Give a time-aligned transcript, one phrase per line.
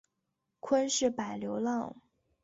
[0.59, 1.95] 昆士柏流浪